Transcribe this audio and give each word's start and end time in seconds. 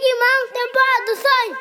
Neguimão, 0.00 0.48
temporada 0.54 1.04
do 1.04 1.16
sonho. 1.16 1.56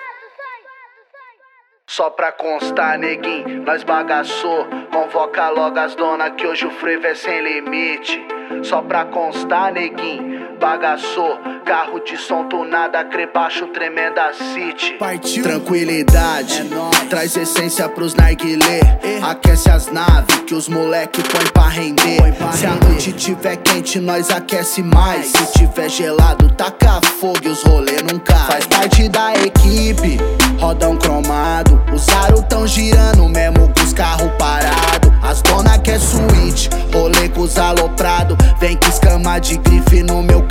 Só 1.87 2.09
pra 2.09 2.31
constar, 2.31 2.97
neguinho, 2.97 3.63
nós 3.63 3.83
bagaçou. 3.83 4.65
Convoca 4.93 5.49
logo 5.49 5.77
as 5.77 5.93
dona 5.93 6.31
que 6.31 6.47
hoje 6.47 6.65
o 6.65 6.71
frevo 6.71 7.05
é 7.05 7.15
sem 7.15 7.41
limite. 7.41 8.17
Só 8.63 8.81
pra 8.81 9.03
constar, 9.03 9.73
neguinho, 9.73 10.28
bagaçou. 10.59 11.39
Carro 11.65 11.99
de 11.99 12.17
som 12.17 12.43
tunada, 12.47 13.03
crebaixo, 13.05 13.67
tremenda 13.67 14.31
city. 14.33 14.95
Partiu. 14.99 15.43
Tranquilidade, 15.43 16.69
É 17.01 17.05
traz 17.05 17.35
essência 17.35 17.87
pros 17.87 18.13
narguilé. 18.13 18.79
Aquece 19.23 19.69
as 19.69 19.87
naves 19.91 20.39
que 20.45 20.53
os 20.53 20.67
moleque 20.67 21.21
põe 21.23 21.45
pra 21.51 21.67
render. 21.67 22.17
Põe 22.17 22.31
pra 22.33 22.51
Se 22.51 22.65
a 22.65 22.71
render. 22.71 22.87
noite 22.87 23.13
tiver 23.13 23.55
quente, 23.57 23.99
nós 23.99 24.29
aquece 24.29 24.83
mais. 24.83 25.27
Se 25.27 25.53
tiver 25.53 25.89
gelado, 25.89 26.51
taca 26.53 26.99
fogo 27.19 27.39
e 27.43 27.49
os 27.49 27.63
rolê 27.63 28.01
não 28.11 28.19
cai. 28.19 28.47
Faz 28.47 28.65
parte 28.67 29.07
da 29.07 29.33
equipe, 29.35 30.17
rodão 30.59 30.97
cromado. 30.97 31.81
Os 31.93 32.07
aros 32.09 32.43
tão 32.49 32.67
girando 32.67 33.27
mesmo 33.29 33.71
com 33.73 33.81
os 33.83 33.93
carros 33.93 34.31
parados. 34.37 35.09
As 35.21 35.41
dona 35.41 35.77
quer 35.77 35.99
suíte, 35.99 36.69
rolê 36.93 37.29
com 37.29 37.41
os 37.41 37.57
aloprado. 37.57 38.35
Vem 38.59 38.75
com 38.77 38.89
escama 38.89 39.39
de 39.39 39.57
grife 39.57 40.01
no 40.03 40.23
meu 40.23 40.41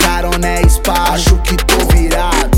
Acho 0.89 1.37
que 1.37 1.55
tô 1.55 1.85
virado. 1.93 2.57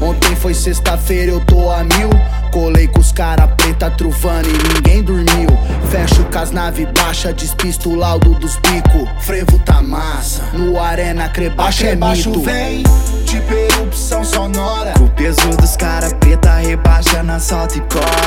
Ontem 0.00 0.36
foi 0.36 0.54
sexta-feira, 0.54 1.32
eu 1.32 1.40
tô 1.40 1.70
a 1.70 1.82
mil. 1.82 2.10
Colei 2.52 2.86
com 2.86 3.00
os 3.00 3.10
cara 3.10 3.48
preta 3.48 3.90
truvando 3.90 4.48
e 4.48 4.74
ninguém 4.74 5.02
dormiu. 5.02 5.48
Fecho 5.90 6.24
com 6.24 6.38
as 6.38 6.50
nave 6.52 6.86
baixa, 6.86 7.32
despisto 7.32 7.90
o 7.90 7.96
laudo 7.96 8.34
dos 8.34 8.56
pico. 8.56 9.08
Frevo 9.20 9.58
tá 9.60 9.82
massa, 9.82 10.42
no 10.52 10.78
arena 10.80 11.28
crebaixo 11.28 11.84
é 11.84 11.96
Baixo 11.96 12.30
mito. 12.30 12.42
vem, 12.42 12.82
tipo 13.24 13.52
erupção 13.52 14.24
sonora. 14.24 14.94
O 15.00 15.08
peso 15.08 15.48
dos 15.60 15.76
cara 15.76 16.14
preta 16.16 16.54
rebaixa 16.54 17.22
na 17.22 17.40
salta 17.40 17.78
e 17.78 17.80
cola. 17.80 18.23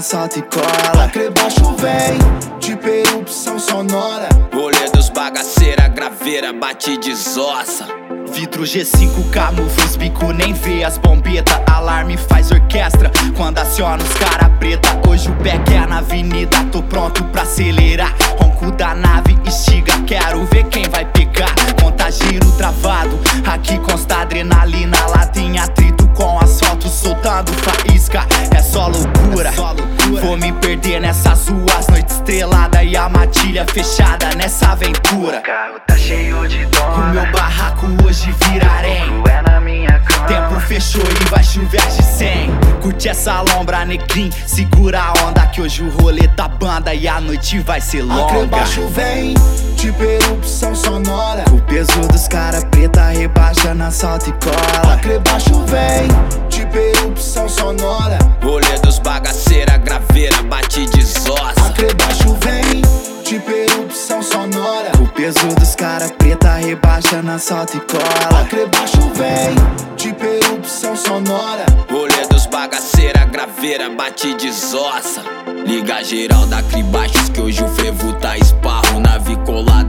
Salta 0.00 0.38
e 0.38 0.42
cola. 0.42 1.04
Acrebaixo 1.04 1.74
vem, 1.76 2.18
tipo 2.60 2.88
erupção 2.88 3.58
sonora. 3.58 4.28
Rolê 4.52 4.90
dos 4.90 5.08
bagaceira, 5.10 5.88
graveira, 5.88 6.52
bate 6.52 6.96
de 6.96 7.14
zossa. 7.14 7.86
Vidro 8.32 8.62
G5 8.62 9.30
camufla 9.30 9.84
os 9.84 9.96
bico, 9.96 10.32
nem 10.32 10.52
vê 10.52 10.84
as 10.84 10.98
bombeta. 10.98 11.62
Alarme 11.70 12.16
faz 12.16 12.50
orquestra 12.50 13.10
quando 13.36 13.58
aciona 13.58 14.02
os 14.02 14.14
cara 14.14 14.48
preta. 14.58 14.88
Hoje 15.08 15.28
o 15.28 15.34
back 15.34 15.72
é 15.72 15.86
na 15.86 15.98
avenida, 15.98 16.56
tô 16.70 16.82
pronto 16.82 17.24
pra 17.24 17.42
acelerar. 17.42 18.14
Ronco 18.38 18.70
da 18.72 18.94
nave 18.94 19.36
estiga, 19.46 19.92
quero 20.06 20.44
ver 20.46 20.64
quem 20.64 20.88
vai 20.88 21.04
pegar. 21.06 21.52
Conta 21.80 22.10
giro 22.10 22.50
travado, 22.52 23.18
aqui 23.46 23.78
consta 23.78 24.18
adrenalina. 24.18 24.98
Lá 25.06 25.26
tem 25.26 25.58
asfalto 25.58 25.77
soltando 27.08 27.50
faísca. 27.54 28.26
É 28.54 28.60
só 28.62 28.88
loucura, 28.88 29.50
vou 30.20 30.36
me 30.36 30.52
perder 30.52 31.00
nessas 31.00 31.48
ruas. 31.48 31.86
Noite 31.88 32.10
estrelada 32.12 32.84
e 32.84 32.96
a 32.96 33.08
matilha 33.08 33.64
fechada 33.66 34.28
nessa 34.36 34.72
aventura. 34.72 35.40
carro 35.40 35.80
tá 35.86 35.96
cheio 35.96 36.46
de 36.46 36.66
O 36.66 36.68
dona. 36.68 37.06
meu 37.14 37.32
barraco 37.32 37.86
hoje 38.04 38.34
vira 38.44 38.70
harém. 38.70 39.22
é 39.26 39.42
na 39.42 39.58
minha 39.60 39.98
cama. 40.00 40.26
Tempo 40.26 40.60
fechou 40.60 41.02
e 41.02 41.24
vai 41.30 41.42
chover 41.42 41.80
de 41.86 42.02
100. 42.02 42.50
Curte 42.82 43.08
essa 43.08 43.40
lombra, 43.40 43.86
neguinho. 43.86 44.30
Segura 44.46 45.00
a 45.00 45.12
onda 45.26 45.46
que 45.46 45.62
hoje 45.62 45.82
o 45.82 45.90
rolê 46.02 46.28
tá 46.28 46.46
banda 46.46 46.92
e 46.92 47.08
a 47.08 47.20
noite 47.20 47.58
vai 47.60 47.80
ser 47.80 48.02
longa. 48.02 48.26
Acrebaixo 48.26 48.86
vem, 48.88 49.34
tipo 49.76 50.02
erupção 50.02 50.74
sonora. 50.74 51.44
O 51.52 51.60
peso 51.62 52.00
dos 52.12 52.28
cara 52.28 52.60
preta 52.66 53.06
rebaixa 53.06 53.72
na 53.74 53.90
salta 53.90 54.28
e 54.28 54.32
cola. 54.32 54.94
Acrebaixo 54.94 55.54
vem, 55.66 56.08
peso 65.18 65.48
dos 65.56 65.74
cara 65.74 66.08
preta 66.10 66.54
rebaixa 66.54 67.20
na 67.20 67.40
salta 67.40 67.76
e 67.76 67.80
cola. 67.80 68.40
Acrebaixo 68.40 69.00
vem, 69.14 69.96
tipo 69.96 70.24
erupção 70.24 70.94
sonora. 70.94 71.66
Rolê 71.90 72.24
dos 72.30 72.46
bagaceira, 72.46 73.24
graveira, 73.24 73.90
bate 73.90 74.32
de 74.34 74.48
zossa. 74.52 75.24
Liga 75.66 76.04
geral 76.04 76.46
da 76.46 76.62
Cribaixos 76.62 77.28
que 77.30 77.40
hoje 77.40 77.64
o 77.64 77.68
frevo 77.68 78.12
tá 78.20 78.38
esparro. 78.38 79.00
Nave 79.00 79.34
colada 79.44 79.87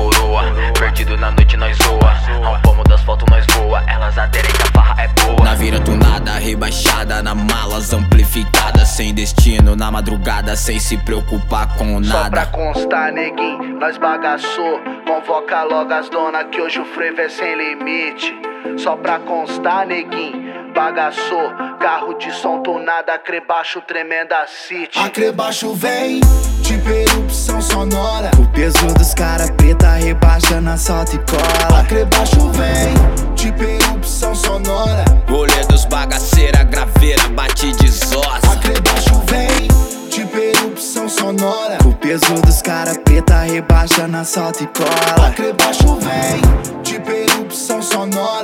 coroa. 0.00 0.44
Perdido 0.78 1.16
na 1.16 1.30
noite 1.30 1.56
nós 1.56 1.76
zoa. 1.76 2.14
Ao 2.44 2.60
pomo 2.62 2.82
das 2.84 3.02
fotos 3.02 3.28
nós 3.28 3.44
voa. 3.54 3.82
Elas 3.86 4.16
aderem 4.16 4.50
que 4.50 4.62
a 4.62 4.72
farra 4.72 5.02
é 5.02 5.08
boa. 5.08 5.44
Na 5.44 5.54
vira 5.54 5.80
tunada, 5.80 6.32
rebaixada. 6.38 7.22
Na 7.22 7.34
malas 7.34 7.92
amplificada. 7.92 8.86
Sem 8.86 9.12
destino, 9.12 9.76
na 9.76 9.90
madrugada. 9.90 10.56
Sem 10.56 10.78
se 10.78 10.96
preocupar 10.96 11.76
com 11.76 12.02
Só 12.02 12.28
pra 12.30 12.40
nada. 12.40 12.46
constar, 12.46 13.12
neguinho, 13.12 13.78
nós 13.78 13.98
bagaçou. 13.98 14.80
Convoca 15.06 15.62
logo 15.64 15.92
as 15.92 16.08
dona 16.08 16.44
que 16.44 16.60
hoje 16.60 16.80
o 16.80 16.84
frevo 16.84 17.20
é 17.20 17.28
sem 17.28 17.54
limite. 17.56 18.32
Só 18.76 18.96
pra 18.96 19.18
constar, 19.18 19.86
neguinho, 19.86 20.49
bagaçou. 20.80 21.52
Carro 21.78 22.14
de 22.14 22.32
som 22.32 22.62
tunada, 22.62 23.18
crebaixo, 23.18 23.82
tremenda 23.82 24.46
city. 24.46 24.98
Acrebaixo 24.98 25.74
vem, 25.74 26.20
tipo 26.62 26.88
erupção 26.88 27.60
sonora. 27.60 28.30
O 28.38 28.48
peso 28.48 28.86
dos 28.98 29.12
cara 29.12 29.52
preta 29.52 29.90
rebaixa 29.90 30.58
na 30.60 30.78
salta 30.78 31.16
e 31.16 31.18
cola. 31.18 31.80
Acrebaixo 31.80 32.50
vem, 32.52 33.34
tipo 33.34 33.62
erupção 33.62 34.34
sonora. 34.34 35.04
Rolê 35.28 35.64
dos 35.68 35.84
bagaceira, 35.84 36.64
graveira, 36.64 37.28
bate 37.28 37.72
de 37.72 37.88
zossa. 37.88 38.52
Acrebaixo 38.54 39.22
vem, 39.26 39.68
tipo 40.08 40.38
erupção 40.38 41.08
sonora. 41.10 41.76
O 41.84 41.92
peso 41.92 42.34
dos 42.46 42.62
cara 42.62 42.94
preta 43.04 43.40
rebaixa 43.40 44.08
na 44.08 44.24
salta 44.24 44.62
e 44.62 44.66
cola. 44.66 45.28
Acrebaixo 45.28 45.94
vem, 45.96 46.82
tipo 46.82 47.10
erupção 47.10 47.82
sonora. 47.82 48.39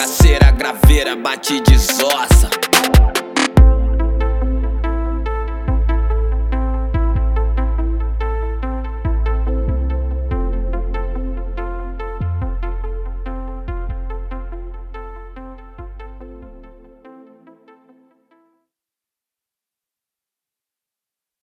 Bagaceira, 0.00 0.50
graveira, 0.50 1.14
bate 1.14 1.60
de 1.60 1.76
zossa. 1.76 2.48